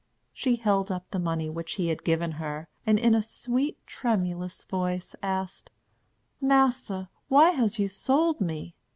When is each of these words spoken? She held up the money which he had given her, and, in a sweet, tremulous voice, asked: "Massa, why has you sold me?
She 0.33 0.55
held 0.55 0.89
up 0.89 1.05
the 1.11 1.19
money 1.19 1.47
which 1.47 1.73
he 1.75 1.87
had 1.89 2.03
given 2.03 2.31
her, 2.31 2.67
and, 2.87 2.97
in 2.97 3.13
a 3.13 3.21
sweet, 3.21 3.77
tremulous 3.85 4.63
voice, 4.65 5.13
asked: 5.21 5.69
"Massa, 6.41 7.07
why 7.27 7.51
has 7.51 7.77
you 7.77 7.87
sold 7.87 8.41
me? 8.41 8.73